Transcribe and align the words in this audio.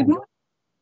Good, 0.00 0.08
mo- 0.08 0.24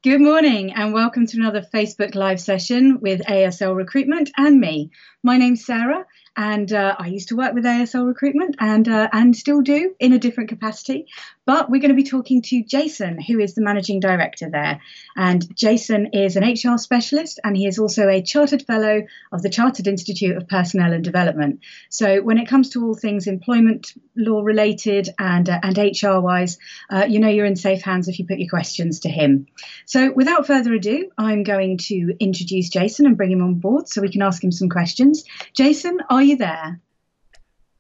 Good 0.05 0.21
morning 0.21 0.73
and 0.75 0.93
welcome 0.93 1.27
to 1.27 1.39
another 1.39 1.63
Facebook 1.75 2.15
Live 2.15 2.41
session 2.41 3.01
with 3.01 3.21
ASL 3.23 3.75
Recruitment 3.75 4.31
and 4.37 4.61
me. 4.61 4.93
My 5.25 5.39
name's 5.39 5.67
Sarah 5.67 6.07
and 6.39 6.73
uh, 6.73 6.95
I 6.97 7.09
used 7.09 7.31
to 7.31 7.37
work 7.37 7.53
with 7.53 7.65
ASL 7.65 8.07
Recruitment 8.07 8.55
and 8.61 8.89
uh, 8.89 9.09
and 9.13 9.37
still 9.37 9.61
do 9.61 9.95
in 9.99 10.13
a 10.13 10.21
different 10.21 10.49
capacity. 10.49 11.09
But 11.45 11.69
we're 11.69 11.81
going 11.81 11.97
to 11.97 12.03
be 12.03 12.05
talking 12.05 12.43
to 12.43 12.63
Jason, 12.63 13.19
who 13.21 13.41
is 13.41 13.55
the 13.55 13.63
managing 13.63 14.01
director 14.01 14.51
there. 14.51 14.81
And 15.17 15.57
Jason 15.57 16.11
is 16.13 16.37
an 16.37 16.45
HR 16.45 16.77
specialist 16.77 17.41
and 17.43 17.57
he 17.57 17.67
is 17.67 17.79
also 17.79 18.07
a 18.07 18.21
chartered 18.21 18.67
fellow 18.67 19.03
of 19.33 19.41
the 19.41 19.49
Chartered 19.49 19.87
Institute 19.87 20.37
of 20.37 20.47
Personnel 20.47 20.93
and 20.93 21.03
Development. 21.03 21.61
So 21.89 22.21
when 22.21 22.37
it 22.37 22.49
comes 22.49 22.69
to 22.71 22.85
all 22.85 22.95
things 22.95 23.27
employment 23.27 23.95
law 24.15 24.43
related 24.43 25.09
and 25.19 25.49
uh, 25.49 25.59
and 25.63 25.77
HR 25.77 26.21
wise, 26.21 26.59
uh, 26.89 27.07
you 27.09 27.19
know 27.19 27.29
you're 27.29 27.47
in 27.47 27.57
safe 27.57 27.83
hands 27.83 28.07
if 28.07 28.19
you 28.21 28.27
put 28.27 28.39
your 28.39 28.51
questions 28.51 29.01
to 29.01 29.09
him. 29.09 29.47
So 29.87 30.13
without 30.13 30.47
further 30.47 30.73
ado, 30.73 31.11
I'm 31.19 31.43
going 31.43 31.79
to 31.89 32.15
introduce 32.21 32.69
Jason 32.69 33.07
and 33.07 33.17
bring 33.17 33.33
him 33.33 33.43
on 33.43 33.55
board 33.55 33.89
so 33.89 34.03
we 34.03 34.13
can 34.13 34.23
ask 34.23 34.45
him 34.45 34.53
some 34.53 34.69
questions. 34.69 35.25
Jason, 35.55 35.99
are 36.11 36.23
there? 36.37 36.81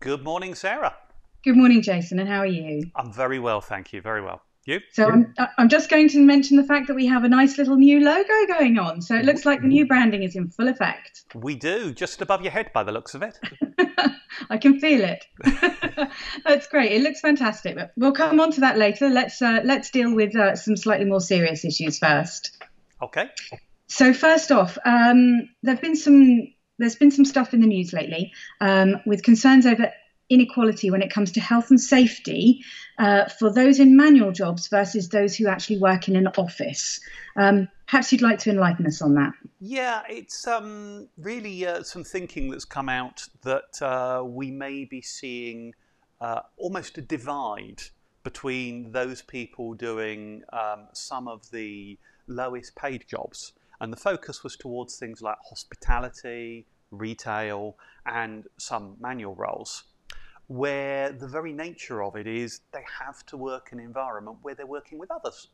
Good 0.01 0.25
morning, 0.25 0.55
Sarah. 0.55 0.97
Good 1.45 1.57
morning, 1.57 1.83
Jason, 1.83 2.19
and 2.19 2.29
how 2.29 2.39
are 2.39 2.47
you? 2.47 2.91
I'm 2.97 3.13
very 3.13 3.39
well, 3.39 3.61
thank 3.61 3.93
you. 3.93 4.01
Very 4.01 4.23
well. 4.23 4.43
You? 4.67 4.81
So 4.93 5.09
I'm, 5.09 5.35
I'm 5.57 5.69
just 5.71 5.89
going 5.89 6.11
to 6.11 6.19
mention 6.19 6.59
the 6.59 6.65
fact 6.65 6.89
that 6.89 6.95
we 6.95 7.07
have 7.07 7.25
a 7.25 7.29
nice 7.29 7.57
little 7.57 7.77
new 7.77 8.01
logo 8.01 8.47
going 8.49 8.79
on. 8.79 9.01
So 9.01 9.15
it 9.15 9.25
looks 9.25 9.47
like 9.47 9.63
the 9.63 9.67
new 9.67 9.87
branding 9.87 10.25
is 10.25 10.37
in 10.37 10.51
full 10.51 10.69
effect. 10.69 11.25
We 11.35 11.55
do, 11.55 11.95
just 11.95 12.21
above 12.21 12.43
your 12.43 12.53
head 12.53 12.71
by 12.75 12.83
the 12.83 12.93
looks 12.93 13.15
of 13.15 13.23
it. 13.23 13.39
I 14.51 14.59
can 14.59 14.79
feel 14.79 15.01
it. 15.03 15.25
That's 16.45 16.67
great. 16.67 16.93
It 16.93 17.03
looks 17.03 17.21
fantastic. 17.21 17.77
But 17.77 17.93
we'll 17.97 18.13
come 18.13 18.41
on 18.41 18.53
to 18.53 18.61
that 18.61 18.77
later. 18.77 19.09
Let's 19.09 19.41
uh, 19.41 19.61
let's 19.65 19.91
deal 19.91 20.15
with 20.15 20.37
uh, 20.37 20.55
some 20.55 20.77
slightly 20.77 21.07
more 21.07 21.21
serious 21.21 21.65
issues 21.65 21.99
first. 21.99 22.63
Okay. 23.03 23.31
So 23.87 24.13
first 24.13 24.53
off, 24.53 24.77
um, 24.85 25.49
there've 25.63 25.81
been 25.81 25.97
some 25.97 26.53
there's 26.79 26.97
been 26.97 27.11
some 27.11 27.25
stuff 27.25 27.53
in 27.53 27.61
the 27.61 27.67
news 27.67 27.93
lately 27.93 28.33
um, 28.61 28.97
with 29.07 29.23
concerns 29.23 29.67
over 29.67 29.93
inequality 30.31 30.91
when 30.91 31.03
it 31.03 31.11
comes 31.11 31.33
to 31.33 31.41
health 31.41 31.71
and 31.71 31.81
safety 31.81 32.63
uh, 32.99 33.27
for 33.27 33.53
those 33.53 33.81
in 33.81 33.97
manual 33.97 34.31
jobs 34.31 34.69
versus 34.69 35.09
those 35.09 35.37
who 35.37 35.49
actually 35.49 35.79
work 35.79 36.09
in 36.09 36.17
an 36.17 36.27
office. 36.37 37.01
Um, 37.37 37.69
perhaps 37.87 38.13
you'd 38.13 38.23
like 38.23 38.39
to 38.41 38.51
enlighten 38.51 38.87
us 38.87 39.01
on 39.01 39.15
that. 39.15 39.33
Yeah, 39.61 40.03
it's 40.09 40.47
um, 40.47 41.09
really 41.17 41.67
uh, 41.67 41.83
some 41.83 42.05
thinking 42.05 42.51
that's 42.51 42.65
come 42.65 42.89
out 42.89 43.27
that 43.43 43.81
uh, 43.81 44.23
we 44.25 44.51
may 44.51 44.85
be 44.85 45.01
seeing 45.01 45.75
uh, 46.21 46.41
almost 46.57 46.99
a 46.99 47.03
divide 47.03 47.83
between 48.23 48.93
those 48.93 49.23
people 49.23 49.75
doing 49.75 50.43
um, 50.53 50.89
some 50.93 51.29
of 51.29 51.51
the 51.51 51.99
lowest 52.27 52.77
paid 52.77 53.07
jobs. 53.09 53.53
And 53.81 53.93
the 53.93 53.97
focus 53.97 54.43
was 54.43 54.57
towards 54.57 54.97
things 54.97 55.23
like 55.23 55.37
hospitality, 55.49 56.67
retail, 56.91 57.77
and 58.07 58.47
some 58.59 58.97
manual 59.01 59.35
roles 59.35 59.85
where 60.49 61.13
the 61.13 61.29
very 61.29 61.53
nature 61.53 62.03
of 62.03 62.17
it 62.17 62.27
is 62.27 62.63
they 62.73 62.85
have 62.99 63.25
to 63.27 63.37
work 63.37 63.69
in 63.71 63.79
an 63.79 63.85
environment 63.85 64.39
where 64.43 64.55
they're 64.55 64.67
working 64.67 64.99
with 64.99 65.11
others. 65.11 65.49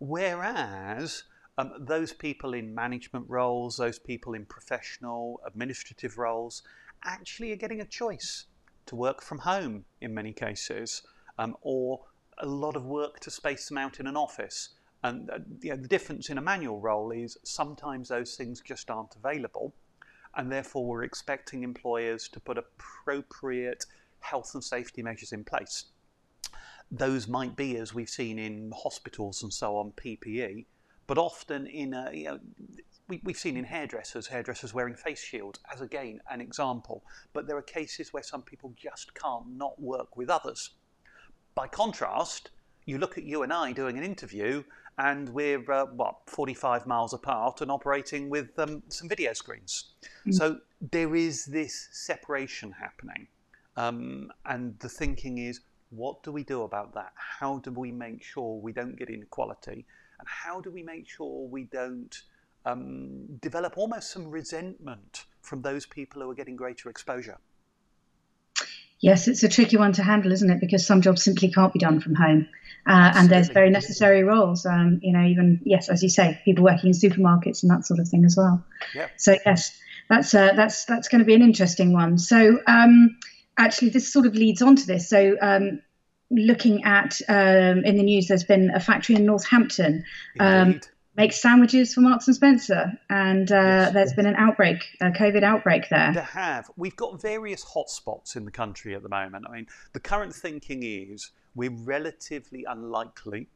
Whereas 0.00 1.22
um, 1.56 1.72
those 1.78 2.12
people 2.12 2.52
in 2.52 2.74
management 2.74 3.26
roles, 3.28 3.76
those 3.76 4.00
people 4.00 4.34
in 4.34 4.44
professional, 4.44 5.40
administrative 5.46 6.18
roles, 6.18 6.64
actually 7.04 7.52
are 7.52 7.56
getting 7.56 7.80
a 7.80 7.86
choice 7.86 8.46
to 8.86 8.96
work 8.96 9.22
from 9.22 9.38
home 9.38 9.84
in 10.00 10.12
many 10.12 10.32
cases, 10.32 11.02
um, 11.38 11.56
or 11.62 12.00
a 12.38 12.46
lot 12.46 12.74
of 12.74 12.84
work 12.84 13.20
to 13.20 13.30
space 13.30 13.68
them 13.68 13.78
out 13.78 14.00
in 14.00 14.08
an 14.08 14.16
office. 14.16 14.70
And 15.04 15.30
uh, 15.30 15.38
you 15.60 15.70
know, 15.70 15.76
the 15.76 15.86
difference 15.86 16.30
in 16.30 16.38
a 16.38 16.40
manual 16.40 16.80
role 16.80 17.10
is 17.10 17.36
sometimes 17.44 18.08
those 18.08 18.36
things 18.36 18.62
just 18.62 18.90
aren't 18.90 19.14
available, 19.14 19.74
and 20.34 20.50
therefore 20.50 20.86
we're 20.86 21.04
expecting 21.04 21.62
employers 21.62 22.26
to 22.30 22.40
put 22.40 22.56
appropriate 22.56 23.84
health 24.20 24.52
and 24.54 24.64
safety 24.64 25.02
measures 25.02 25.32
in 25.32 25.44
place. 25.44 25.84
Those 26.90 27.28
might 27.28 27.54
be, 27.54 27.76
as 27.76 27.92
we've 27.92 28.08
seen 28.08 28.38
in 28.38 28.72
hospitals 28.74 29.42
and 29.42 29.52
so 29.52 29.76
on, 29.76 29.92
PPE, 29.92 30.64
but 31.06 31.18
often 31.18 31.66
in 31.66 31.92
a, 31.92 32.10
you 32.10 32.24
know, 32.24 32.38
we, 33.06 33.20
have 33.26 33.36
seen 33.36 33.58
in 33.58 33.64
hairdressers, 33.64 34.26
hairdressers 34.26 34.72
wearing 34.72 34.94
face 34.94 35.22
shields 35.22 35.60
as 35.70 35.82
again 35.82 36.20
an 36.30 36.40
example. 36.40 37.04
But 37.34 37.46
there 37.46 37.58
are 37.58 37.62
cases 37.62 38.14
where 38.14 38.22
some 38.22 38.40
people 38.40 38.72
just 38.74 39.14
can't 39.14 39.48
not 39.54 39.78
work 39.78 40.16
with 40.16 40.30
others. 40.30 40.70
By 41.54 41.68
contrast, 41.68 42.50
you 42.86 42.98
look 42.98 43.16
at 43.18 43.24
you 43.24 43.42
and 43.42 43.52
I 43.52 43.72
doing 43.72 43.98
an 43.98 44.04
interview, 44.04 44.62
and 44.98 45.28
we're 45.30 45.70
uh, 45.70 45.86
what 45.86 46.16
45 46.26 46.86
miles 46.86 47.12
apart 47.12 47.60
and 47.60 47.70
operating 47.70 48.30
with 48.30 48.56
um, 48.58 48.82
some 48.88 49.08
video 49.08 49.32
screens. 49.32 49.92
Mm. 50.26 50.34
So 50.34 50.58
there 50.92 51.14
is 51.16 51.44
this 51.46 51.88
separation 51.92 52.72
happening. 52.72 53.26
Um, 53.76 54.30
and 54.46 54.78
the 54.78 54.88
thinking 54.88 55.38
is, 55.38 55.60
what 55.90 56.22
do 56.22 56.32
we 56.32 56.44
do 56.44 56.62
about 56.62 56.94
that? 56.94 57.12
How 57.16 57.58
do 57.58 57.70
we 57.72 57.90
make 57.90 58.22
sure 58.22 58.60
we 58.60 58.72
don't 58.72 58.96
get 58.96 59.10
inequality? 59.10 59.84
And 60.18 60.28
how 60.28 60.60
do 60.60 60.70
we 60.70 60.82
make 60.82 61.08
sure 61.08 61.48
we 61.48 61.64
don't 61.64 62.22
um, 62.64 63.26
develop 63.40 63.76
almost 63.76 64.10
some 64.10 64.30
resentment 64.30 65.24
from 65.42 65.62
those 65.62 65.86
people 65.86 66.22
who 66.22 66.30
are 66.30 66.34
getting 66.34 66.56
greater 66.56 66.88
exposure? 66.88 67.38
Yes, 69.04 69.28
it's 69.28 69.42
a 69.42 69.50
tricky 69.50 69.76
one 69.76 69.92
to 69.92 70.02
handle, 70.02 70.32
isn't 70.32 70.48
it? 70.48 70.60
Because 70.60 70.86
some 70.86 71.02
jobs 71.02 71.22
simply 71.22 71.50
can't 71.50 71.74
be 71.74 71.78
done 71.78 72.00
from 72.00 72.14
home, 72.14 72.48
uh, 72.86 73.12
and 73.14 73.28
there's 73.28 73.50
very 73.50 73.68
necessary 73.68 74.24
roles. 74.24 74.64
Um, 74.64 74.98
you 75.02 75.12
know, 75.12 75.22
even 75.22 75.60
yes, 75.62 75.90
as 75.90 76.02
you 76.02 76.08
say, 76.08 76.40
people 76.46 76.64
working 76.64 76.88
in 76.88 76.94
supermarkets 76.94 77.62
and 77.62 77.70
that 77.70 77.84
sort 77.84 78.00
of 78.00 78.08
thing 78.08 78.24
as 78.24 78.34
well. 78.34 78.64
Yep. 78.94 79.10
So 79.18 79.36
yes, 79.44 79.78
that's 80.08 80.32
uh, 80.32 80.54
that's 80.54 80.86
that's 80.86 81.08
going 81.08 81.18
to 81.18 81.26
be 81.26 81.34
an 81.34 81.42
interesting 81.42 81.92
one. 81.92 82.16
So 82.16 82.58
um, 82.66 83.18
actually, 83.58 83.90
this 83.90 84.10
sort 84.10 84.24
of 84.24 84.36
leads 84.36 84.62
on 84.62 84.74
to 84.76 84.86
this. 84.86 85.06
So, 85.10 85.36
um, 85.38 85.82
looking 86.30 86.84
at 86.84 87.20
um, 87.28 87.84
in 87.84 87.98
the 87.98 88.04
news, 88.04 88.28
there's 88.28 88.44
been 88.44 88.70
a 88.70 88.80
factory 88.80 89.16
in 89.16 89.26
Northampton 89.26 90.06
um, 90.40 90.80
makes 91.16 91.40
sandwiches 91.40 91.94
for 91.94 92.00
Marks 92.00 92.26
and 92.26 92.36
Spencer, 92.36 92.92
and 93.08 93.50
uh, 93.50 93.54
yes. 93.54 93.92
there's 93.92 94.12
been 94.12 94.26
an 94.26 94.36
outbreak, 94.36 94.84
a 95.00 95.10
COVID 95.10 95.42
outbreak 95.42 95.88
there. 95.90 96.12
There 96.12 96.22
have. 96.22 96.70
We've 96.76 96.96
got 96.96 97.20
various 97.20 97.64
hotspots 97.64 98.36
in 98.36 98.44
the 98.44 98.50
country 98.50 98.94
at 98.94 99.02
the 99.02 99.08
moment. 99.08 99.46
I 99.48 99.52
mean, 99.52 99.66
the 99.92 100.00
current 100.00 100.34
thinking 100.34 100.82
is 100.82 101.30
we're 101.54 101.70
relatively 101.70 102.64
unlikely, 102.68 103.48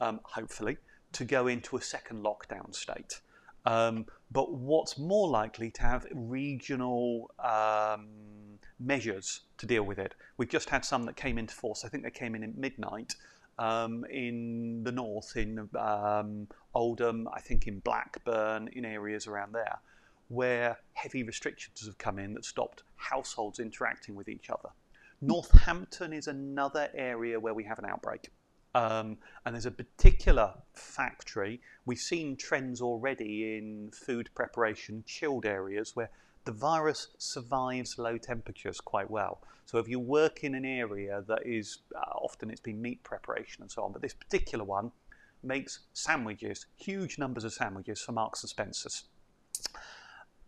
um, 0.00 0.20
hopefully, 0.24 0.76
to 1.12 1.24
go 1.24 1.46
into 1.46 1.76
a 1.76 1.82
second 1.82 2.24
lockdown 2.24 2.74
state. 2.74 3.20
Um, 3.64 4.06
but 4.30 4.52
what's 4.52 4.98
more 4.98 5.28
likely 5.28 5.70
to 5.72 5.82
have 5.82 6.06
regional 6.12 7.30
um, 7.38 8.08
measures 8.80 9.40
to 9.58 9.66
deal 9.66 9.82
with 9.82 9.98
it. 9.98 10.14
We've 10.36 10.48
just 10.48 10.70
had 10.70 10.84
some 10.84 11.04
that 11.04 11.16
came 11.16 11.38
into 11.38 11.54
force. 11.54 11.84
I 11.84 11.88
think 11.88 12.04
they 12.04 12.10
came 12.10 12.34
in 12.34 12.42
at 12.42 12.56
midnight 12.56 13.14
um, 13.58 14.04
in 14.10 14.82
the 14.84 14.92
north, 14.92 15.36
in 15.36 15.68
um, 15.78 16.48
Oldham, 16.74 17.28
I 17.32 17.40
think 17.40 17.66
in 17.66 17.80
Blackburn, 17.80 18.68
in 18.72 18.84
areas 18.84 19.26
around 19.26 19.52
there, 19.52 19.78
where 20.28 20.78
heavy 20.92 21.22
restrictions 21.22 21.84
have 21.86 21.98
come 21.98 22.18
in 22.18 22.34
that 22.34 22.44
stopped 22.44 22.82
households 22.96 23.58
interacting 23.58 24.14
with 24.14 24.28
each 24.28 24.50
other. 24.50 24.70
Northampton 25.20 26.12
is 26.12 26.28
another 26.28 26.88
area 26.94 27.40
where 27.40 27.54
we 27.54 27.64
have 27.64 27.78
an 27.78 27.86
outbreak. 27.86 28.30
Um, 28.74 29.18
and 29.44 29.54
there's 29.54 29.66
a 29.66 29.70
particular 29.70 30.54
factory. 30.74 31.60
We've 31.86 31.98
seen 31.98 32.36
trends 32.36 32.80
already 32.80 33.56
in 33.56 33.90
food 33.92 34.28
preparation, 34.34 35.02
chilled 35.06 35.46
areas, 35.46 35.96
where 35.96 36.10
the 36.44 36.52
virus 36.52 37.08
survives 37.18 37.98
low 37.98 38.18
temperatures 38.18 38.80
quite 38.80 39.10
well. 39.10 39.40
So 39.66 39.78
if 39.78 39.88
you 39.88 40.00
work 40.00 40.44
in 40.44 40.54
an 40.54 40.64
area 40.64 41.22
that 41.28 41.44
is, 41.44 41.78
uh, 41.94 42.00
often 42.14 42.50
it's 42.50 42.60
been 42.60 42.80
meat 42.80 43.02
preparation 43.02 43.62
and 43.62 43.70
so 43.70 43.82
on, 43.82 43.92
but 43.92 44.00
this 44.00 44.14
particular 44.14 44.64
one 44.64 44.90
makes 45.42 45.80
sandwiches, 45.92 46.66
huge 46.76 47.18
numbers 47.18 47.44
of 47.44 47.52
sandwiches 47.52 48.00
for 48.00 48.12
Marks 48.12 48.42
and 48.42 48.50
Spencer's. 48.50 49.04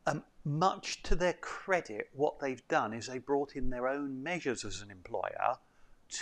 Um, 0.07 0.25
much 0.45 1.03
to 1.03 1.15
their 1.15 1.35
credit, 1.35 2.09
what 2.15 2.41
they've 2.41 2.67
done 2.69 2.95
is 2.95 3.07
they 3.07 3.19
brought 3.19 3.57
in 3.57 3.69
their 3.69 3.87
own 3.87 4.23
measures 4.23 4.65
as 4.65 4.81
an 4.81 4.91
employer 4.91 5.57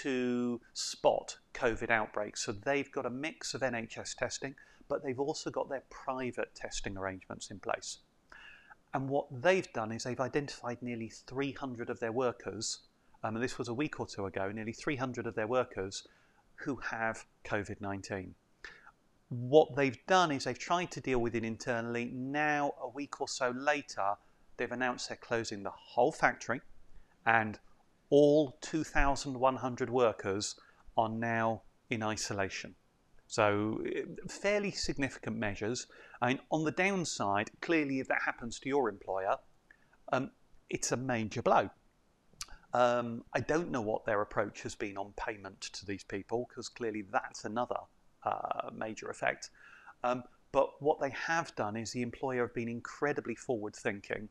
to 0.03 0.61
spot 0.75 1.39
COVID 1.55 1.91
outbreaks. 1.91 2.45
So 2.45 2.53
they've 2.53 2.91
got 2.91 3.07
a 3.07 3.11
mix 3.11 3.55
of 3.55 3.63
NHS 3.63 4.17
testing, 4.17 4.55
but 4.89 5.03
they've 5.03 5.21
also 5.21 5.51
got 5.51 5.69
their 5.69 5.85
private 5.89 6.55
testing 6.55 6.97
arrangements 6.97 7.51
in 7.51 7.61
place. 7.61 7.99
And 8.95 9.09
what 9.09 9.27
they've 9.43 9.71
done 9.73 9.93
is 9.93 10.05
they've 10.05 10.21
identified 10.21 10.83
nearly 10.83 11.09
300 11.09 11.91
of 11.91 12.01
their 12.01 12.13
workers, 12.13 12.81
um, 13.23 13.37
and 13.37 13.45
this 13.45 13.59
was 13.59 13.69
a 13.69 13.75
week 13.75 14.01
or 14.01 14.07
two 14.07 14.27
ago, 14.27 14.51
nearly 14.51 14.73
300 14.73 15.27
of 15.27 15.35
their 15.35 15.47
workers 15.47 16.07
who 16.57 16.77
have 16.77 17.25
COVID 17.45 17.81
19. 17.81 18.35
What 19.29 19.77
they've 19.77 19.99
done 20.07 20.33
is 20.33 20.45
they've 20.45 20.59
tried 20.59 20.91
to 20.93 21.01
deal 21.01 21.19
with 21.19 21.35
it 21.35 21.45
internally. 21.45 22.07
Now, 22.07 22.73
a 22.81 22.89
week 22.89 23.21
or 23.21 23.29
so 23.29 23.51
later, 23.51 24.15
they've 24.57 24.73
announced 24.73 25.09
they're 25.09 25.17
closing 25.17 25.63
the 25.63 25.71
whole 25.71 26.13
factory, 26.13 26.63
and 27.27 27.59
all 28.09 28.57
2,100 28.63 29.91
workers 29.91 30.59
are 30.97 31.11
now 31.11 31.63
in 31.91 32.03
isolation. 32.03 32.75
So, 33.29 33.85
fairly 34.27 34.71
significant 34.71 35.37
measures. 35.37 35.87
I 36.23 36.29
mean, 36.29 36.41
on 36.51 36.65
the 36.65 36.71
downside, 36.71 37.51
clearly, 37.61 38.01
if 38.01 38.09
that 38.09 38.23
happens 38.25 38.59
to 38.61 38.69
your 38.69 38.89
employer, 38.89 39.37
um, 40.11 40.31
it's 40.71 40.93
a 40.93 40.97
major 40.97 41.43
blow. 41.43 41.69
Um, 42.73 43.25
I 43.35 43.41
don't 43.41 43.71
know 43.71 43.83
what 43.83 44.07
their 44.07 44.23
approach 44.23 44.63
has 44.63 44.75
been 44.75 44.97
on 44.97 45.13
payment 45.17 45.61
to 45.61 45.87
these 45.87 46.05
people 46.05 46.47
because 46.49 46.71
clearly 46.71 47.03
that's 47.03 47.45
another 47.45 47.77
uh, 48.25 48.71
major 48.75 49.11
effect. 49.11 49.51
Um, 50.03 50.23
but 50.51 50.81
what 50.81 50.99
they 50.99 51.11
have 51.11 51.55
done 51.55 51.77
is 51.77 51.93
the 51.93 52.03
employer 52.03 52.47
have 52.47 52.55
been 52.55 52.69
incredibly 52.69 53.35
forward 53.35 53.77
thinking 53.77 54.31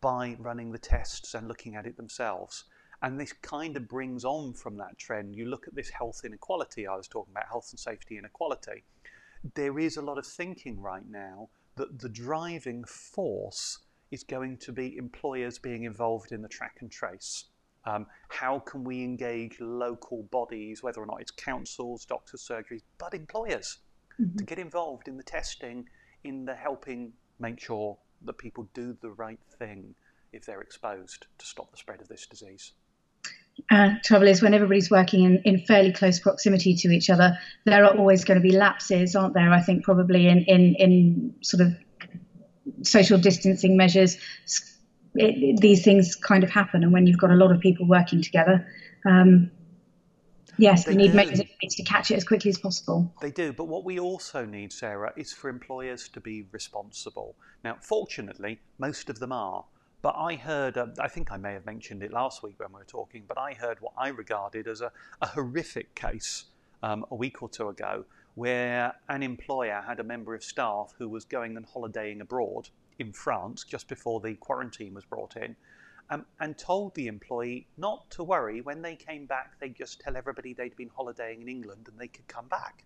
by 0.00 0.36
running 0.38 0.72
the 0.72 0.78
tests 0.78 1.34
and 1.34 1.46
looking 1.46 1.76
at 1.76 1.86
it 1.86 1.96
themselves. 1.96 2.64
And 3.02 3.18
this 3.18 3.32
kind 3.32 3.76
of 3.76 3.88
brings 3.88 4.24
on 4.24 4.52
from 4.52 4.76
that 4.76 4.98
trend. 4.98 5.34
You 5.34 5.46
look 5.46 5.66
at 5.66 5.74
this 5.74 5.88
health 5.88 6.22
inequality 6.24 6.86
I 6.86 6.96
was 6.96 7.08
talking 7.08 7.32
about, 7.32 7.48
health 7.48 7.68
and 7.70 7.80
safety 7.80 8.18
inequality. 8.18 8.84
There 9.54 9.78
is 9.78 9.96
a 9.96 10.02
lot 10.02 10.18
of 10.18 10.26
thinking 10.26 10.80
right 10.80 11.08
now 11.08 11.48
that 11.76 11.98
the 11.98 12.10
driving 12.10 12.84
force 12.84 13.78
is 14.10 14.22
going 14.22 14.58
to 14.58 14.72
be 14.72 14.96
employers 14.96 15.58
being 15.58 15.84
involved 15.84 16.32
in 16.32 16.42
the 16.42 16.48
track 16.48 16.78
and 16.80 16.90
trace. 16.90 17.46
Um, 17.86 18.06
how 18.28 18.58
can 18.58 18.84
we 18.84 19.02
engage 19.02 19.58
local 19.60 20.24
bodies, 20.24 20.82
whether 20.82 21.00
or 21.00 21.06
not 21.06 21.22
it's 21.22 21.30
councils, 21.30 22.04
doctors, 22.04 22.46
surgeries, 22.46 22.82
but 22.98 23.14
employers, 23.14 23.78
mm-hmm. 24.20 24.36
to 24.36 24.44
get 24.44 24.58
involved 24.58 25.08
in 25.08 25.16
the 25.16 25.22
testing, 25.22 25.88
in 26.24 26.44
the 26.44 26.54
helping 26.54 27.12
make 27.38 27.58
sure 27.58 27.96
that 28.26 28.36
people 28.36 28.68
do 28.74 28.94
the 29.00 29.10
right 29.12 29.40
thing 29.58 29.94
if 30.32 30.44
they're 30.44 30.60
exposed 30.60 31.26
to 31.38 31.46
stop 31.46 31.70
the 31.70 31.78
spread 31.78 32.02
of 32.02 32.08
this 32.08 32.26
disease? 32.26 32.72
Uh, 33.70 33.90
trouble 34.04 34.28
is, 34.28 34.42
when 34.42 34.54
everybody's 34.54 34.90
working 34.90 35.24
in, 35.24 35.38
in 35.44 35.58
fairly 35.66 35.92
close 35.92 36.20
proximity 36.20 36.74
to 36.74 36.88
each 36.90 37.10
other, 37.10 37.36
there 37.64 37.84
are 37.84 37.96
always 37.96 38.24
going 38.24 38.40
to 38.40 38.42
be 38.42 38.52
lapses, 38.52 39.16
aren't 39.16 39.34
there? 39.34 39.52
I 39.52 39.60
think 39.60 39.84
probably 39.84 40.28
in, 40.28 40.44
in, 40.44 40.74
in 40.76 41.34
sort 41.42 41.66
of 41.66 41.74
social 42.82 43.18
distancing 43.18 43.76
measures, 43.76 44.16
it, 45.14 45.34
it, 45.36 45.60
these 45.60 45.84
things 45.84 46.14
kind 46.14 46.44
of 46.44 46.50
happen. 46.50 46.82
And 46.82 46.92
when 46.92 47.06
you've 47.06 47.18
got 47.18 47.30
a 47.30 47.34
lot 47.34 47.52
of 47.52 47.60
people 47.60 47.86
working 47.86 48.22
together, 48.22 48.66
um, 49.04 49.50
yes, 50.56 50.84
they 50.84 50.92
you 50.92 50.98
need 50.98 51.14
measures 51.14 51.42
to 51.60 51.82
catch 51.82 52.10
it 52.10 52.14
as 52.14 52.24
quickly 52.24 52.50
as 52.50 52.58
possible. 52.58 53.12
They 53.20 53.30
do. 53.30 53.52
But 53.52 53.64
what 53.64 53.84
we 53.84 53.98
also 53.98 54.44
need, 54.44 54.72
Sarah, 54.72 55.12
is 55.16 55.32
for 55.32 55.50
employers 55.50 56.08
to 56.10 56.20
be 56.20 56.46
responsible. 56.52 57.36
Now, 57.64 57.76
fortunately, 57.80 58.60
most 58.78 59.10
of 59.10 59.18
them 59.18 59.32
are. 59.32 59.64
But 60.02 60.14
I 60.16 60.36
heard, 60.36 60.78
uh, 60.78 60.86
I 60.98 61.08
think 61.08 61.30
I 61.30 61.36
may 61.36 61.52
have 61.52 61.66
mentioned 61.66 62.02
it 62.02 62.12
last 62.12 62.42
week 62.42 62.58
when 62.58 62.70
we 62.72 62.78
were 62.78 62.84
talking, 62.84 63.24
but 63.28 63.38
I 63.38 63.52
heard 63.52 63.80
what 63.80 63.92
I 63.98 64.08
regarded 64.08 64.66
as 64.66 64.80
a, 64.80 64.90
a 65.20 65.26
horrific 65.26 65.94
case 65.94 66.44
um, 66.82 67.04
a 67.10 67.14
week 67.14 67.42
or 67.42 67.48
two 67.48 67.68
ago 67.68 68.04
where 68.34 68.94
an 69.08 69.22
employer 69.22 69.82
had 69.86 70.00
a 70.00 70.04
member 70.04 70.34
of 70.34 70.42
staff 70.42 70.94
who 70.96 71.08
was 71.08 71.24
going 71.24 71.56
and 71.56 71.66
holidaying 71.66 72.20
abroad 72.22 72.68
in 72.98 73.12
France 73.12 73.64
just 73.64 73.88
before 73.88 74.20
the 74.20 74.34
quarantine 74.36 74.94
was 74.94 75.04
brought 75.04 75.36
in. 75.36 75.56
Um, 76.12 76.26
and 76.40 76.58
told 76.58 76.92
the 76.96 77.06
employee 77.06 77.68
not 77.76 78.10
to 78.10 78.24
worry. 78.24 78.62
When 78.62 78.82
they 78.82 78.96
came 78.96 79.26
back, 79.26 79.60
they'd 79.60 79.76
just 79.76 80.00
tell 80.00 80.16
everybody 80.16 80.52
they'd 80.52 80.74
been 80.74 80.90
holidaying 80.92 81.40
in 81.42 81.48
England 81.48 81.86
and 81.88 81.96
they 82.00 82.08
could 82.08 82.26
come 82.26 82.48
back. 82.48 82.82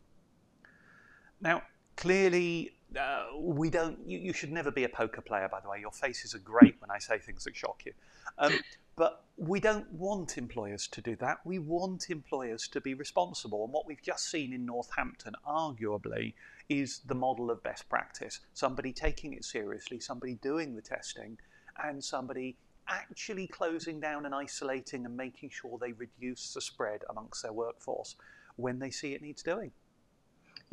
Now, 1.40 1.62
clearly, 1.96 2.73
uh, 2.96 3.24
we 3.38 3.70
don't. 3.70 3.98
You, 4.06 4.18
you, 4.18 4.32
should 4.32 4.52
never 4.52 4.70
be 4.70 4.84
a 4.84 4.88
poker 4.88 5.20
player, 5.20 5.48
by 5.50 5.60
the 5.60 5.68
way. 5.68 5.80
Your 5.80 5.92
faces 5.92 6.34
are 6.34 6.40
great 6.40 6.76
when 6.80 6.90
I 6.90 6.98
say 6.98 7.18
things 7.18 7.44
that 7.44 7.56
shock 7.56 7.82
you. 7.84 7.92
Um, 8.38 8.52
but 8.96 9.24
we 9.36 9.60
don't 9.60 9.90
want 9.92 10.38
employers 10.38 10.86
to 10.88 11.00
do 11.00 11.16
that. 11.16 11.38
We 11.44 11.58
want 11.58 12.10
employers 12.10 12.68
to 12.68 12.80
be 12.80 12.94
responsible. 12.94 13.64
And 13.64 13.72
what 13.72 13.86
we've 13.86 14.02
just 14.02 14.30
seen 14.30 14.52
in 14.52 14.64
Northampton, 14.64 15.34
arguably, 15.46 16.34
is 16.68 17.00
the 17.06 17.14
model 17.14 17.50
of 17.50 17.62
best 17.62 17.88
practice. 17.88 18.40
Somebody 18.52 18.92
taking 18.92 19.32
it 19.32 19.44
seriously, 19.44 20.00
somebody 20.00 20.34
doing 20.34 20.74
the 20.74 20.82
testing, 20.82 21.38
and 21.82 22.02
somebody 22.02 22.56
actually 22.88 23.46
closing 23.46 24.00
down 24.00 24.26
and 24.26 24.34
isolating 24.34 25.06
and 25.06 25.16
making 25.16 25.50
sure 25.50 25.78
they 25.78 25.92
reduce 25.92 26.52
the 26.52 26.60
spread 26.60 27.00
amongst 27.10 27.42
their 27.42 27.52
workforce 27.52 28.16
when 28.56 28.78
they 28.78 28.90
see 28.90 29.14
it 29.14 29.22
needs 29.22 29.42
doing. 29.42 29.72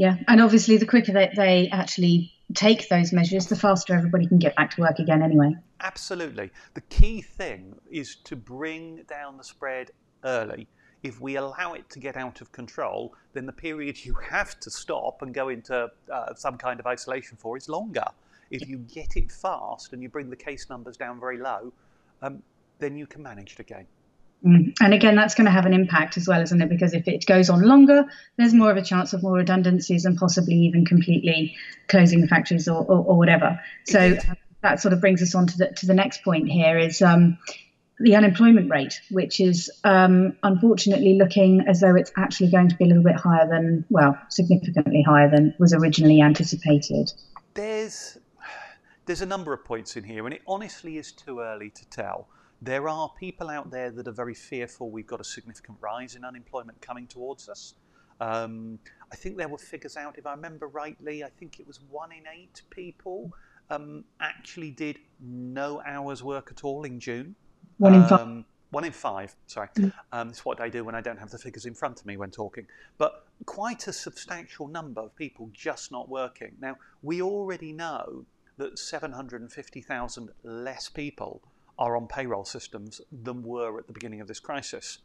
Yeah, 0.01 0.15
and 0.27 0.41
obviously, 0.41 0.77
the 0.77 0.87
quicker 0.87 1.11
that 1.11 1.35
they 1.35 1.69
actually 1.71 2.33
take 2.55 2.89
those 2.89 3.13
measures, 3.13 3.45
the 3.45 3.55
faster 3.55 3.93
everybody 3.93 4.25
can 4.25 4.39
get 4.39 4.55
back 4.55 4.71
to 4.71 4.81
work 4.81 4.97
again 4.97 5.21
anyway. 5.21 5.55
Absolutely. 5.79 6.49
The 6.73 6.81
key 6.81 7.21
thing 7.21 7.75
is 7.91 8.15
to 8.23 8.35
bring 8.35 9.03
down 9.03 9.37
the 9.37 9.43
spread 9.43 9.91
early. 10.23 10.67
If 11.03 11.21
we 11.21 11.35
allow 11.35 11.73
it 11.73 11.87
to 11.91 11.99
get 11.99 12.17
out 12.17 12.41
of 12.41 12.51
control, 12.51 13.13
then 13.33 13.45
the 13.45 13.53
period 13.53 14.03
you 14.03 14.15
have 14.27 14.59
to 14.61 14.71
stop 14.71 15.21
and 15.21 15.35
go 15.35 15.49
into 15.49 15.91
uh, 16.11 16.33
some 16.33 16.57
kind 16.57 16.79
of 16.79 16.87
isolation 16.87 17.37
for 17.39 17.55
is 17.55 17.69
longer. 17.69 18.05
If 18.49 18.67
you 18.67 18.79
get 18.79 19.15
it 19.17 19.31
fast 19.31 19.93
and 19.93 20.01
you 20.01 20.09
bring 20.09 20.31
the 20.31 20.35
case 20.35 20.67
numbers 20.67 20.97
down 20.97 21.19
very 21.19 21.37
low, 21.37 21.73
um, 22.23 22.41
then 22.79 22.97
you 22.97 23.05
can 23.05 23.21
manage 23.21 23.53
it 23.53 23.59
again. 23.59 23.85
Mm. 24.45 24.73
And 24.81 24.93
again, 24.93 25.15
that's 25.15 25.35
going 25.35 25.45
to 25.45 25.51
have 25.51 25.65
an 25.65 25.73
impact 25.73 26.17
as 26.17 26.27
well, 26.27 26.41
isn't 26.41 26.61
it? 26.61 26.69
Because 26.69 26.93
if 26.93 27.07
it 27.07 27.25
goes 27.25 27.49
on 27.49 27.61
longer, 27.61 28.05
there's 28.37 28.53
more 28.53 28.71
of 28.71 28.77
a 28.77 28.81
chance 28.81 29.13
of 29.13 29.21
more 29.21 29.33
redundancies 29.33 30.05
and 30.05 30.17
possibly 30.17 30.55
even 30.55 30.85
completely 30.85 31.55
closing 31.87 32.21
the 32.21 32.27
factories 32.27 32.67
or, 32.67 32.83
or, 32.83 33.05
or 33.05 33.17
whatever. 33.17 33.59
So 33.85 34.17
that 34.61 34.79
sort 34.79 34.93
of 34.93 35.01
brings 35.01 35.21
us 35.21 35.35
on 35.35 35.47
to 35.47 35.57
the, 35.57 35.67
to 35.77 35.85
the 35.85 35.93
next 35.93 36.23
point 36.23 36.49
here 36.49 36.77
is 36.77 37.01
um, 37.01 37.37
the 37.99 38.15
unemployment 38.15 38.69
rate, 38.71 38.99
which 39.11 39.39
is 39.39 39.69
um, 39.83 40.35
unfortunately 40.41 41.19
looking 41.19 41.61
as 41.67 41.81
though 41.81 41.95
it's 41.95 42.11
actually 42.17 42.49
going 42.49 42.69
to 42.69 42.75
be 42.75 42.85
a 42.85 42.87
little 42.87 43.03
bit 43.03 43.15
higher 43.15 43.47
than, 43.47 43.85
well, 43.89 44.17
significantly 44.29 45.03
higher 45.03 45.29
than 45.29 45.53
was 45.59 45.73
originally 45.73 46.19
anticipated. 46.19 47.13
There's, 47.53 48.17
there's 49.05 49.21
a 49.21 49.25
number 49.25 49.53
of 49.53 49.63
points 49.63 49.97
in 49.97 50.03
here, 50.03 50.25
and 50.25 50.33
it 50.33 50.41
honestly 50.47 50.97
is 50.97 51.11
too 51.11 51.41
early 51.41 51.69
to 51.69 51.89
tell. 51.89 52.27
There 52.61 52.87
are 52.87 53.11
people 53.19 53.49
out 53.49 53.71
there 53.71 53.89
that 53.89 54.07
are 54.07 54.13
very 54.13 54.35
fearful 54.35 54.91
we've 54.91 55.07
got 55.07 55.19
a 55.19 55.23
significant 55.23 55.77
rise 55.81 56.15
in 56.15 56.23
unemployment 56.23 56.79
coming 56.81 57.07
towards 57.07 57.49
us. 57.49 57.73
Um, 58.19 58.77
I 59.11 59.15
think 59.15 59.37
there 59.37 59.47
were 59.47 59.57
figures 59.57 59.97
out, 59.97 60.17
if 60.19 60.27
I 60.27 60.33
remember 60.33 60.67
rightly, 60.67 61.23
I 61.23 61.29
think 61.29 61.59
it 61.59 61.65
was 61.65 61.79
one 61.89 62.11
in 62.11 62.23
eight 62.31 62.61
people 62.69 63.31
um, 63.71 64.03
actually 64.19 64.69
did 64.69 64.99
no 65.19 65.81
hours 65.85 66.23
work 66.23 66.49
at 66.51 66.63
all 66.63 66.83
in 66.83 66.99
June. 66.99 67.35
One 67.77 67.95
in 67.95 68.03
five. 68.03 68.19
Um, 68.19 68.45
one 68.69 68.83
in 68.83 68.91
five, 68.91 69.35
sorry. 69.47 69.69
Mm. 69.75 69.93
Um, 70.11 70.29
it's 70.29 70.45
what 70.45 70.61
I 70.61 70.69
do 70.69 70.83
when 70.83 70.95
I 70.95 71.01
don't 71.01 71.17
have 71.17 71.29
the 71.29 71.39
figures 71.39 71.65
in 71.65 71.73
front 71.73 71.99
of 71.99 72.05
me 72.05 72.15
when 72.15 72.29
talking. 72.29 72.67
But 72.97 73.25
quite 73.45 73.87
a 73.87 73.93
substantial 73.93 74.67
number 74.67 75.01
of 75.01 75.15
people 75.15 75.49
just 75.51 75.91
not 75.91 76.07
working. 76.07 76.53
Now, 76.61 76.77
we 77.01 77.21
already 77.21 77.73
know 77.73 78.25
that 78.57 78.77
750,000 78.77 80.29
less 80.43 80.89
people 80.89 81.41
are 81.77 81.95
on 81.95 82.07
payroll 82.07 82.45
systems 82.45 83.01
than 83.11 83.43
were 83.43 83.79
at 83.79 83.87
the 83.87 83.93
beginning 83.93 84.21
of 84.21 84.27
this 84.27 84.39
crisis. 84.39 84.99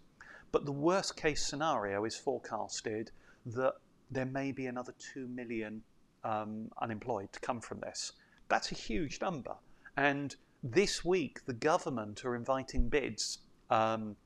But 0.52 0.64
the 0.64 0.72
worst 0.72 1.16
case 1.16 1.46
scenario 1.46 2.04
is 2.04 2.16
forecasted 2.16 3.10
that 3.46 3.74
there 4.10 4.26
may 4.26 4.52
be 4.52 4.66
another 4.66 4.94
2 5.14 5.26
million 5.28 5.82
um, 6.24 6.70
unemployed 6.80 7.32
to 7.32 7.40
come 7.40 7.60
from 7.60 7.80
this. 7.80 8.12
That's 8.48 8.70
a 8.72 8.74
huge 8.74 9.20
number. 9.20 9.56
And 9.96 10.34
this 10.62 11.04
week, 11.04 11.44
the 11.46 11.52
government 11.52 12.24
are 12.24 12.36
inviting 12.36 12.88
bids 12.88 13.38
um, 13.70 14.16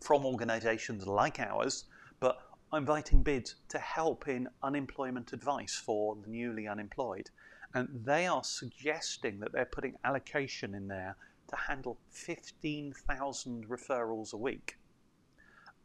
from 0.00 0.26
organisations 0.26 1.06
like 1.06 1.40
ours, 1.40 1.84
but 2.20 2.38
inviting 2.72 3.22
bids 3.22 3.56
to 3.68 3.78
help 3.78 4.28
in 4.28 4.48
unemployment 4.62 5.32
advice 5.32 5.74
for 5.74 6.16
the 6.16 6.28
newly 6.28 6.66
unemployed. 6.66 7.30
And 7.74 7.88
they 8.04 8.26
are 8.26 8.44
suggesting 8.44 9.40
that 9.40 9.52
they're 9.52 9.64
putting 9.64 9.94
allocation 10.04 10.74
in 10.74 10.88
there 10.88 11.16
to 11.54 11.62
handle 11.62 11.98
15,000 12.10 13.68
referrals 13.68 14.32
a 14.32 14.36
week. 14.36 14.78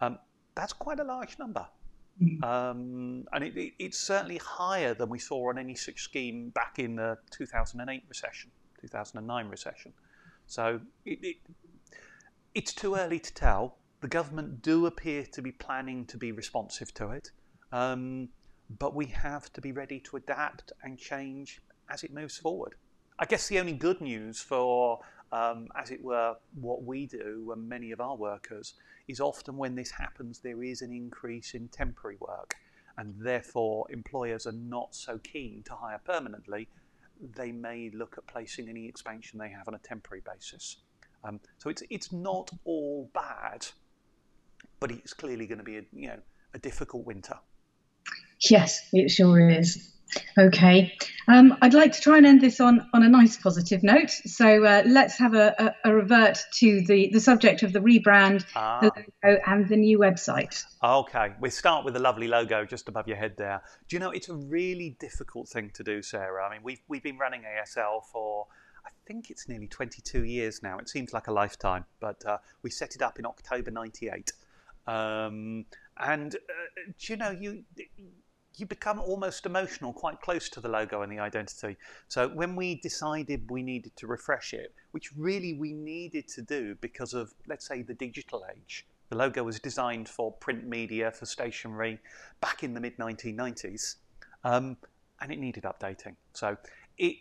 Um, 0.02 0.18
that's 0.56 0.74
quite 0.74 1.00
a 1.00 1.04
large 1.04 1.38
number. 1.40 1.66
Mm. 2.22 2.44
Um, 2.44 3.28
and 3.32 3.44
it, 3.44 3.56
it, 3.56 3.74
it's 3.80 3.98
certainly 3.98 4.38
higher 4.38 4.94
than 4.94 5.10
we 5.10 5.20
saw 5.20 5.50
on 5.50 5.58
any 5.58 5.76
such 5.76 6.02
scheme 6.02 6.50
back 6.50 6.80
in 6.80 6.96
the 6.96 7.18
2008 7.32 8.04
recession, 8.08 8.52
2009 8.82 9.48
recession. 9.48 9.94
So 10.48 10.82
it, 11.06 11.38
it's 12.56 12.74
too 12.74 12.96
early 12.96 13.20
to 13.20 13.34
tell. 13.34 13.78
The 14.02 14.08
government 14.08 14.62
do 14.62 14.86
appear 14.86 15.26
to 15.34 15.42
be 15.42 15.52
planning 15.52 16.06
to 16.06 16.18
be 16.18 16.32
responsive 16.32 16.94
to 16.96 17.12
it, 17.12 17.32
um, 17.72 18.30
but 18.80 18.96
we 18.96 19.06
have 19.08 19.52
to 19.54 19.62
be 19.62 19.72
ready 19.72 20.00
to 20.02 20.18
adapt 20.18 20.72
and 20.84 20.98
change 20.98 21.62
as 21.90 22.04
it 22.04 22.14
moves 22.14 22.38
forward. 22.38 22.76
I 23.18 23.26
guess 23.26 23.48
the 23.50 23.60
only 23.60 23.74
good 23.74 24.00
news 24.00 24.40
for 24.40 25.02
um, 25.32 25.68
as 25.76 25.92
it 25.92 26.04
were, 26.04 26.36
what 26.60 26.84
we 26.84 27.06
do 27.06 27.52
and 27.52 27.68
many 27.68 27.92
of 27.92 28.02
our 28.02 28.16
workers 28.16 28.74
is 29.08 29.20
often 29.20 29.58
when 29.58 29.76
this 29.76 29.92
happens, 29.92 30.40
there 30.40 30.64
is 30.64 30.82
an 30.82 30.92
increase 30.92 31.54
in 31.54 31.68
temporary 31.68 32.18
work, 32.20 32.56
and 32.98 33.14
therefore 33.20 33.86
employers 33.90 34.46
are 34.46 34.54
not 34.54 34.96
so 34.96 35.18
keen 35.20 35.64
to 35.64 35.74
hire 35.74 36.00
permanently. 36.04 36.68
They 37.36 37.52
may 37.52 37.92
look 37.94 38.16
at 38.18 38.28
placing 38.28 38.70
any 38.70 38.88
expansion 38.88 39.40
they 39.40 39.50
have 39.50 39.68
on 39.68 39.76
a 39.76 39.80
temporary 39.80 40.22
basis. 40.26 40.78
Um, 41.24 41.40
so 41.58 41.70
it's 41.70 41.84
it's 41.90 42.14
not 42.14 42.50
all 42.64 43.10
bad, 43.14 43.68
but 44.80 44.92
it's 44.92 45.14
clearly 45.14 45.48
going 45.48 45.58
to 45.58 45.64
be 45.64 45.78
a 45.78 45.84
you 45.92 46.08
know 46.08 46.20
a 46.54 46.60
difficult 46.60 47.06
winter. 47.06 47.38
Yes, 48.40 48.80
it 48.94 49.10
sure 49.10 49.50
is. 49.50 49.94
Okay. 50.38 50.96
Um, 51.28 51.58
I'd 51.62 51.74
like 51.74 51.92
to 51.94 52.02
try 52.02 52.18
and 52.18 52.26
end 52.26 52.42
this 52.42 52.60
on, 52.60 52.88
on 52.94 53.04
a 53.04 53.10
nice 53.10 53.38
positive 53.38 53.84
note. 53.84 54.10
So 54.10 54.64
uh, 54.64 54.84
let's 54.86 55.18
have 55.20 55.34
a, 55.34 55.54
a, 55.60 55.90
a, 55.90 55.94
revert 55.94 56.40
to 56.56 56.82
the, 56.82 57.10
the 57.12 57.20
subject 57.20 57.62
of 57.64 57.74
the 57.74 57.80
rebrand, 57.80 58.46
ah. 58.56 58.80
the 58.82 58.92
logo, 59.24 59.42
and 59.46 59.68
the 59.68 59.78
new 59.78 60.00
website. 60.00 60.64
Okay. 60.84 61.34
We 61.40 61.50
start 61.50 61.86
with 61.86 61.94
the 61.94 62.00
lovely 62.00 62.28
logo 62.28 62.66
just 62.66 62.88
above 62.90 63.08
your 63.08 63.18
head 63.18 63.36
there. 63.38 63.62
Do 63.88 63.96
you 63.96 64.00
know, 64.00 64.10
it's 64.12 64.30
a 64.30 64.36
really 64.36 64.96
difficult 65.00 65.48
thing 65.48 65.70
to 65.76 65.84
do, 65.84 66.02
Sarah. 66.02 66.48
I 66.48 66.52
mean, 66.52 66.62
we've, 66.64 66.82
we've 66.88 67.04
been 67.04 67.18
running 67.18 67.44
ASL 67.44 68.04
for, 68.12 68.48
I 68.86 68.90
think 69.06 69.30
it's 69.30 69.48
nearly 69.48 69.68
22 69.68 70.24
years 70.24 70.64
now. 70.64 70.80
It 70.80 70.90
seems 70.90 71.14
like 71.14 71.28
a 71.28 71.32
lifetime, 71.32 71.86
but 72.00 72.26
uh, 72.26 72.38
we 72.64 72.72
set 72.72 72.96
it 72.96 73.02
up 73.02 73.20
in 73.20 73.26
October 73.26 73.70
98. 73.70 74.32
Um, 74.88 75.66
and, 75.98 76.34
uh, 76.34 76.92
do 76.98 77.14
you 77.14 77.18
know, 77.18 77.30
you 77.30 77.64
you 78.60 78.66
become 78.66 79.00
almost 79.00 79.46
emotional, 79.46 79.94
quite 79.94 80.22
close 80.22 80.50
to 80.50 80.62
the 80.62 80.70
logo 80.70 81.02
and 81.02 81.12
the 81.12 81.20
identity. 81.20 81.78
So 82.08 82.28
when 82.30 82.56
we 82.56 82.76
decided 82.76 83.50
we 83.50 83.64
needed 83.64 83.96
to 83.98 84.08
refresh 84.08 84.54
it, 84.54 84.74
which 84.92 85.12
really 85.16 85.54
we 85.54 85.74
needed 85.74 86.28
to 86.30 86.42
do 86.42 86.76
because 86.82 87.14
of, 87.14 87.34
let's 87.48 87.68
say, 87.68 87.82
the 87.82 87.94
digital 87.94 88.46
age, 88.56 88.86
the 89.10 89.18
logo 89.18 89.44
was 89.44 89.60
designed 89.60 90.08
for 90.08 90.32
print 90.34 90.68
media, 90.68 91.12
for 91.12 91.26
stationery, 91.26 92.00
back 92.42 92.64
in 92.64 92.74
the 92.74 92.80
mid 92.80 92.98
1990s, 92.98 93.96
um, 94.44 94.78
and 95.22 95.32
it 95.32 95.40
needed 95.40 95.64
updating. 95.64 96.16
So 96.34 96.56
it, 96.98 97.16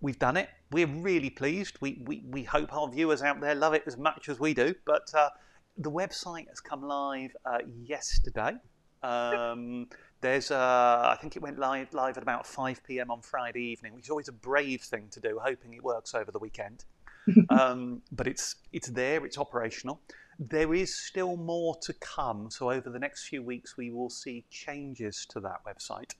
we've 0.00 0.18
done 0.18 0.36
it. 0.36 0.48
We're 0.72 0.86
really 0.86 1.30
pleased. 1.30 1.78
We, 1.80 2.02
we, 2.06 2.24
we 2.28 2.42
hope 2.42 2.72
our 2.74 2.90
viewers 2.90 3.22
out 3.22 3.40
there 3.40 3.54
love 3.54 3.74
it 3.74 3.84
as 3.86 3.96
much 3.96 4.28
as 4.28 4.40
we 4.40 4.52
do. 4.52 4.74
But 4.84 5.12
uh, 5.14 5.30
the 5.76 5.90
website 5.90 6.48
has 6.48 6.60
come 6.60 6.82
live 6.82 7.34
uh, 7.46 7.58
yesterday. 7.84 8.56
Um, 9.02 9.86
there's, 10.20 10.50
uh, 10.50 11.14
I 11.16 11.16
think 11.20 11.36
it 11.36 11.42
went 11.42 11.58
live, 11.58 11.94
live 11.94 12.16
at 12.16 12.22
about 12.22 12.46
5 12.46 12.82
p.m. 12.84 13.10
on 13.10 13.22
Friday 13.22 13.62
evening, 13.62 13.94
which 13.94 14.04
is 14.04 14.10
always 14.10 14.28
a 14.28 14.32
brave 14.32 14.82
thing 14.82 15.08
to 15.10 15.20
do, 15.20 15.38
hoping 15.42 15.74
it 15.74 15.82
works 15.82 16.14
over 16.14 16.32
the 16.32 16.38
weekend. 16.38 16.84
um, 17.50 18.02
but 18.10 18.26
it's 18.26 18.56
it's 18.72 18.88
there, 18.88 19.24
it's 19.24 19.38
operational. 19.38 20.00
There 20.38 20.72
is 20.72 20.96
still 20.96 21.36
more 21.36 21.76
to 21.82 21.92
come, 21.92 22.50
so 22.50 22.70
over 22.70 22.90
the 22.90 22.98
next 22.98 23.28
few 23.28 23.42
weeks 23.42 23.76
we 23.76 23.90
will 23.90 24.08
see 24.10 24.44
changes 24.50 25.26
to 25.30 25.40
that 25.40 25.60
website. 25.66 26.14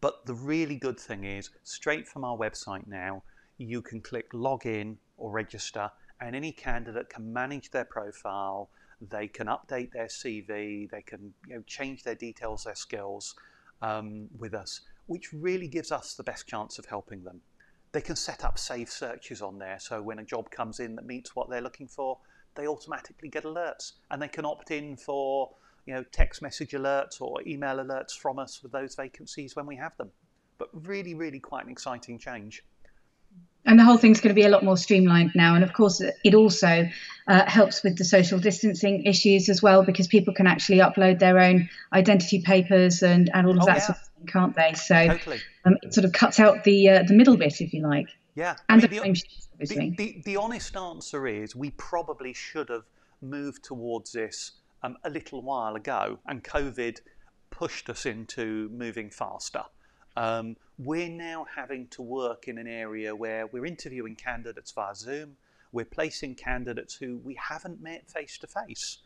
But 0.00 0.26
the 0.26 0.34
really 0.34 0.76
good 0.76 0.98
thing 0.98 1.24
is, 1.24 1.50
straight 1.62 2.08
from 2.08 2.24
our 2.24 2.36
website 2.36 2.86
now, 2.86 3.22
you 3.56 3.82
can 3.82 4.00
click 4.00 4.32
login 4.32 4.96
or 5.16 5.30
register, 5.30 5.90
and 6.20 6.34
any 6.34 6.50
candidate 6.50 7.08
can 7.08 7.32
manage 7.32 7.70
their 7.70 7.84
profile 7.84 8.70
they 9.08 9.28
can 9.28 9.46
update 9.46 9.92
their 9.92 10.06
CV, 10.06 10.90
they 10.90 11.02
can 11.02 11.32
you 11.48 11.56
know, 11.56 11.62
change 11.66 12.02
their 12.02 12.14
details, 12.14 12.64
their 12.64 12.74
skills 12.74 13.34
um, 13.82 14.28
with 14.38 14.54
us, 14.54 14.82
which 15.06 15.32
really 15.32 15.68
gives 15.68 15.90
us 15.90 16.14
the 16.14 16.22
best 16.22 16.46
chance 16.46 16.78
of 16.78 16.86
helping 16.86 17.24
them. 17.24 17.40
They 17.92 18.00
can 18.00 18.16
set 18.16 18.44
up 18.44 18.58
saved 18.58 18.90
searches 18.90 19.42
on 19.42 19.58
there, 19.58 19.78
so 19.78 20.02
when 20.02 20.18
a 20.18 20.24
job 20.24 20.50
comes 20.50 20.80
in 20.80 20.94
that 20.96 21.06
meets 21.06 21.34
what 21.34 21.48
they're 21.48 21.60
looking 21.60 21.88
for, 21.88 22.18
they 22.54 22.66
automatically 22.66 23.28
get 23.28 23.44
alerts, 23.44 23.92
and 24.10 24.20
they 24.20 24.28
can 24.28 24.44
opt 24.44 24.70
in 24.70 24.96
for 24.96 25.50
you 25.86 25.94
know 25.94 26.04
text 26.12 26.42
message 26.42 26.72
alerts 26.72 27.20
or 27.20 27.40
email 27.46 27.76
alerts 27.76 28.12
from 28.12 28.38
us 28.38 28.62
with 28.62 28.70
those 28.70 28.94
vacancies 28.94 29.56
when 29.56 29.66
we 29.66 29.76
have 29.76 29.96
them. 29.96 30.10
But 30.58 30.68
really, 30.72 31.14
really 31.14 31.40
quite 31.40 31.64
an 31.64 31.70
exciting 31.70 32.18
change 32.18 32.62
and 33.66 33.78
the 33.78 33.84
whole 33.84 33.96
thing's 33.96 34.20
going 34.20 34.34
to 34.34 34.40
be 34.40 34.46
a 34.46 34.48
lot 34.48 34.64
more 34.64 34.76
streamlined 34.76 35.32
now. 35.34 35.54
And 35.54 35.62
of 35.62 35.72
course, 35.72 36.00
it 36.24 36.34
also 36.34 36.88
uh, 37.28 37.44
helps 37.46 37.82
with 37.82 37.98
the 37.98 38.04
social 38.04 38.38
distancing 38.38 39.04
issues 39.04 39.48
as 39.48 39.62
well, 39.62 39.84
because 39.84 40.08
people 40.08 40.34
can 40.34 40.46
actually 40.46 40.78
upload 40.78 41.18
their 41.18 41.38
own 41.38 41.68
identity 41.92 42.42
papers 42.42 43.02
and, 43.02 43.30
and 43.34 43.46
all 43.46 43.56
of 43.56 43.62
oh, 43.62 43.66
that 43.66 43.76
yeah. 43.76 43.82
sort 43.82 43.98
of 43.98 44.04
thing, 44.06 44.26
can't 44.26 44.56
they? 44.56 44.72
So 44.74 45.06
totally. 45.08 45.40
um, 45.64 45.76
it 45.82 45.94
sort 45.94 46.04
of 46.04 46.12
cuts 46.12 46.40
out 46.40 46.64
the 46.64 46.88
uh, 46.88 47.02
the 47.02 47.14
middle 47.14 47.36
bit, 47.36 47.60
if 47.60 47.72
you 47.72 47.82
like. 47.86 48.08
Yeah. 48.34 48.56
And 48.68 48.84
I 48.84 48.88
mean, 48.88 49.14
the. 49.58 49.66
The, 49.66 49.90
the, 49.90 50.22
the, 50.24 50.36
honest 50.36 50.74
answer 50.74 51.26
is 51.26 51.54
we 51.54 51.72
probably 51.72 52.32
should 52.32 52.70
have 52.70 52.84
moved 53.20 53.62
towards 53.62 54.12
this 54.12 54.52
um, 54.82 54.96
a 55.04 55.10
little 55.10 55.42
while 55.42 55.76
ago, 55.76 56.18
and 56.26 56.42
COVID 56.42 57.00
pushed 57.50 57.90
us 57.90 58.06
into 58.06 58.70
moving 58.70 59.10
faster. 59.10 59.64
Um, 60.20 60.56
we're 60.76 61.08
now 61.08 61.46
having 61.56 61.86
to 61.92 62.02
work 62.02 62.46
in 62.46 62.58
an 62.58 62.66
area 62.66 63.16
where 63.16 63.46
we're 63.46 63.64
interviewing 63.64 64.16
candidates 64.16 64.70
via 64.70 64.94
Zoom, 64.94 65.38
we're 65.72 65.86
placing 65.86 66.34
candidates 66.34 66.94
who 66.94 67.16
we 67.24 67.34
haven't 67.36 67.80
met 67.80 68.06
face 68.10 68.36
to 68.36 68.46
face. 68.46 68.98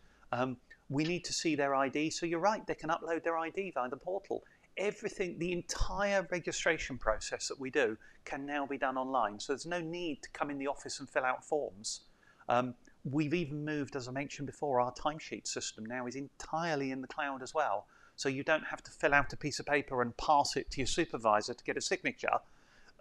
We 0.90 1.04
need 1.04 1.24
to 1.24 1.32
see 1.32 1.54
their 1.54 1.72
ID, 1.72 2.10
so 2.10 2.26
you're 2.26 2.40
right, 2.40 2.66
they 2.66 2.74
can 2.74 2.90
upload 2.90 3.22
their 3.22 3.38
ID 3.38 3.70
via 3.70 3.88
the 3.88 3.96
portal. 3.96 4.42
Everything, 4.76 5.38
the 5.38 5.52
entire 5.52 6.26
registration 6.32 6.98
process 6.98 7.46
that 7.46 7.60
we 7.60 7.70
do 7.70 7.96
can 8.24 8.44
now 8.44 8.66
be 8.66 8.76
done 8.76 8.98
online, 8.98 9.38
so 9.38 9.52
there's 9.52 9.66
no 9.66 9.80
need 9.80 10.20
to 10.24 10.30
come 10.30 10.50
in 10.50 10.58
the 10.58 10.66
office 10.66 10.98
and 10.98 11.08
fill 11.08 11.24
out 11.24 11.44
forms. 11.44 12.00
Um, 12.48 12.74
we've 13.04 13.34
even 13.34 13.64
moved, 13.64 13.94
as 13.94 14.08
I 14.08 14.10
mentioned 14.10 14.46
before, 14.46 14.80
our 14.80 14.92
timesheet 14.92 15.46
system 15.46 15.86
now 15.86 16.08
is 16.08 16.16
entirely 16.16 16.90
in 16.90 17.02
the 17.02 17.08
cloud 17.08 17.40
as 17.40 17.54
well 17.54 17.86
so 18.16 18.28
you 18.28 18.44
don't 18.44 18.64
have 18.64 18.82
to 18.82 18.90
fill 18.90 19.14
out 19.14 19.32
a 19.32 19.36
piece 19.36 19.58
of 19.58 19.66
paper 19.66 20.02
and 20.02 20.16
pass 20.16 20.56
it 20.56 20.70
to 20.72 20.80
your 20.80 20.86
supervisor 20.86 21.54
to 21.54 21.64
get 21.64 21.76
a 21.76 21.80
signature, 21.80 22.38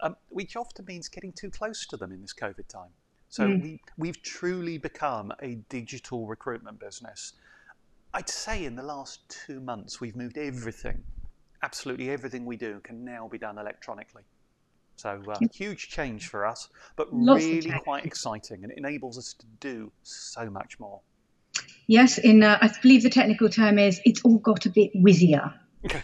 um, 0.02 0.16
which 0.30 0.56
often 0.56 0.86
means 0.86 1.08
getting 1.08 1.32
too 1.32 1.50
close 1.50 1.86
to 1.88 1.98
them 1.98 2.12
in 2.12 2.22
this 2.22 2.34
COVID 2.34 2.68
time. 2.68 2.90
So 3.30 3.48
mm. 3.48 3.62
we, 3.62 3.82
we've 3.98 4.22
truly 4.22 4.78
become 4.78 5.34
a 5.42 5.56
digital 5.70 6.28
recruitment 6.28 6.80
business. 6.80 7.34
I'd 8.14 8.30
say 8.30 8.66
in 8.66 8.76
the 8.76 8.84
last 8.84 9.22
two 9.48 9.60
months, 9.60 10.00
we've 10.00 10.16
moved 10.16 10.38
everything, 10.38 11.04
absolutely 11.64 12.12
everything 12.12 12.46
we 12.46 12.58
do 12.58 12.80
can 12.84 13.04
now 13.04 13.28
be 13.28 13.40
done 13.40 13.58
electronically. 13.58 14.24
So 14.98 15.20
uh, 15.28 15.38
huge 15.52 15.90
change 15.90 16.28
for 16.28 16.46
us, 16.46 16.70
but 16.96 17.12
Lots 17.12 17.44
really 17.44 17.72
quite 17.80 18.06
exciting, 18.06 18.64
and 18.64 18.72
it 18.72 18.78
enables 18.78 19.18
us 19.18 19.34
to 19.34 19.46
do 19.60 19.92
so 20.04 20.50
much 20.50 20.80
more. 20.80 21.02
Yes, 21.88 22.18
in 22.18 22.44
uh, 22.44 22.58
I 22.62 22.70
believe 22.82 23.04
the 23.04 23.10
technical 23.10 23.50
term 23.50 23.78
is 23.78 24.00
it's 24.06 24.22
all 24.24 24.38
got 24.38 24.66
a 24.66 24.70
bit 24.70 24.92
whizzier. 24.96 25.54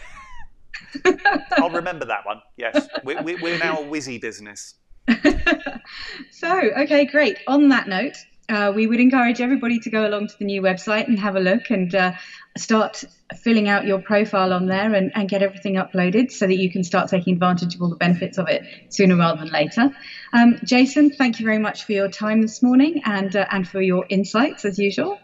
I'll 1.52 1.70
remember 1.70 2.04
that 2.06 2.26
one. 2.26 2.40
Yes, 2.56 2.88
we're, 3.04 3.22
we're 3.22 3.58
now 3.58 3.80
a 3.80 3.84
whizzy 3.84 4.20
business. 4.20 4.74
so, 6.30 6.60
okay, 6.78 7.06
great. 7.06 7.38
On 7.46 7.68
that 7.68 7.88
note, 7.88 8.16
uh, 8.50 8.72
we 8.74 8.86
would 8.86 9.00
encourage 9.00 9.40
everybody 9.40 9.78
to 9.78 9.90
go 9.90 10.06
along 10.06 10.26
to 10.26 10.34
the 10.38 10.44
new 10.44 10.60
website 10.60 11.06
and 11.06 11.18
have 11.18 11.36
a 11.36 11.40
look 11.40 11.70
and 11.70 11.94
uh, 11.94 12.12
start 12.58 13.04
filling 13.42 13.68
out 13.68 13.86
your 13.86 14.00
profile 14.00 14.52
on 14.52 14.66
there 14.66 14.92
and, 14.92 15.12
and, 15.14 15.28
get 15.28 15.40
everything 15.40 15.74
uploaded 15.74 16.32
so 16.32 16.48
that 16.48 16.56
you 16.56 16.70
can 16.70 16.82
start 16.82 17.08
taking 17.08 17.34
advantage 17.34 17.76
of 17.76 17.82
all 17.82 17.88
the 17.88 17.96
benefits 17.96 18.38
of 18.38 18.48
it 18.48 18.62
sooner 18.88 19.16
rather 19.16 19.38
than 19.44 19.52
later. 19.52 19.88
Um, 20.32 20.58
Jason, 20.64 21.10
thank 21.10 21.38
you 21.38 21.46
very 21.46 21.58
much 21.58 21.84
for 21.84 21.92
your 21.92 22.08
time 22.08 22.42
this 22.42 22.60
morning 22.60 23.02
and, 23.04 23.34
uh, 23.36 23.46
and 23.52 23.68
for 23.68 23.80
your 23.80 24.04
insights 24.08 24.64
as 24.64 24.78
usual. 24.80 25.16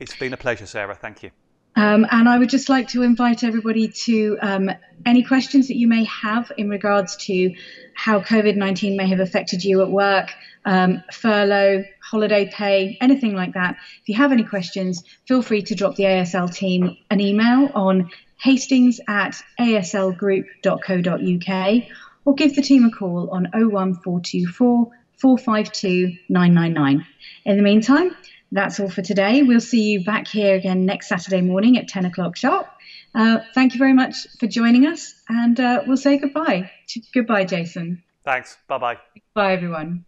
It's 0.00 0.16
been 0.16 0.32
a 0.32 0.38
pleasure, 0.38 0.66
Sarah. 0.66 0.94
Thank 0.94 1.22
you. 1.22 1.30
Um, 1.76 2.04
and 2.10 2.28
I 2.28 2.38
would 2.38 2.50
just 2.50 2.68
like 2.68 2.88
to 2.88 3.02
invite 3.02 3.44
everybody 3.44 3.88
to 3.88 4.36
um, 4.42 4.70
any 5.06 5.22
questions 5.22 5.68
that 5.68 5.76
you 5.76 5.86
may 5.86 6.02
have 6.04 6.50
in 6.56 6.68
regards 6.68 7.14
to 7.26 7.54
how 7.94 8.18
COVID 8.20 8.56
19 8.56 8.96
may 8.96 9.08
have 9.08 9.20
affected 9.20 9.62
you 9.62 9.82
at 9.82 9.90
work, 9.90 10.32
um, 10.64 11.04
furlough, 11.12 11.84
holiday 12.02 12.50
pay, 12.52 12.98
anything 13.00 13.34
like 13.34 13.54
that. 13.54 13.76
If 14.02 14.08
you 14.08 14.16
have 14.16 14.32
any 14.32 14.42
questions, 14.42 15.04
feel 15.28 15.42
free 15.42 15.62
to 15.62 15.76
drop 15.76 15.94
the 15.94 16.02
ASL 16.04 16.52
team 16.52 16.96
an 17.10 17.20
email 17.20 17.70
on 17.74 18.10
hastings 18.38 18.98
at 19.06 19.40
aslgroup.co.uk 19.60 21.82
or 22.24 22.34
give 22.34 22.56
the 22.56 22.62
team 22.62 22.84
a 22.84 22.90
call 22.90 23.30
on 23.30 23.44
01424 23.52 24.90
452 25.18 26.16
999. 26.28 27.06
In 27.44 27.56
the 27.56 27.62
meantime, 27.62 28.16
that's 28.52 28.80
all 28.80 28.90
for 28.90 29.02
today. 29.02 29.42
We'll 29.42 29.60
see 29.60 29.90
you 29.92 30.04
back 30.04 30.26
here 30.28 30.54
again 30.54 30.86
next 30.86 31.08
Saturday 31.08 31.40
morning 31.40 31.78
at 31.78 31.88
10 31.88 32.06
o'clock 32.06 32.36
sharp. 32.36 32.66
Uh, 33.14 33.38
thank 33.54 33.74
you 33.74 33.78
very 33.78 33.92
much 33.92 34.14
for 34.38 34.46
joining 34.46 34.86
us, 34.86 35.14
and 35.28 35.58
uh, 35.58 35.82
we'll 35.86 35.96
say 35.96 36.18
goodbye. 36.18 36.70
Goodbye, 37.12 37.44
Jason. 37.44 38.02
Thanks. 38.24 38.56
Bye 38.68 38.78
bye. 38.78 38.98
Bye, 39.34 39.52
everyone. 39.52 40.04